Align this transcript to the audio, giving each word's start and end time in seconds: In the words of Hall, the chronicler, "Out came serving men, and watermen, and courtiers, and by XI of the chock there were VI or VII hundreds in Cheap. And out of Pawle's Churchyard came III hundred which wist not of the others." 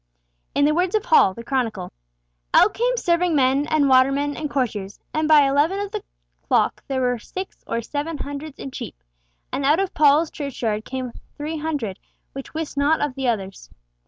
In 0.55 0.65
the 0.65 0.73
words 0.73 0.95
of 0.95 1.05
Hall, 1.05 1.35
the 1.35 1.43
chronicler, 1.43 1.91
"Out 2.55 2.73
came 2.73 2.97
serving 2.97 3.35
men, 3.35 3.67
and 3.67 3.87
watermen, 3.87 4.35
and 4.35 4.49
courtiers, 4.49 4.99
and 5.13 5.27
by 5.27 5.41
XI 5.41 5.75
of 5.75 5.91
the 5.91 6.01
chock 6.49 6.83
there 6.87 7.01
were 7.01 7.19
VI 7.19 7.45
or 7.67 7.81
VII 7.81 8.17
hundreds 8.23 8.57
in 8.57 8.71
Cheap. 8.71 8.95
And 9.53 9.63
out 9.63 9.79
of 9.79 9.93
Pawle's 9.93 10.31
Churchyard 10.31 10.85
came 10.85 11.11
III 11.39 11.59
hundred 11.59 11.99
which 12.33 12.55
wist 12.55 12.77
not 12.77 12.99
of 12.99 13.13
the 13.13 13.27
others." 13.27 13.69